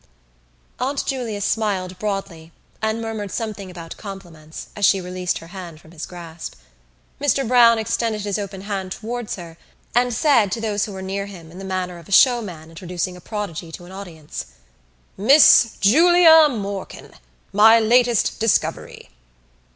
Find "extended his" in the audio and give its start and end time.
7.77-8.39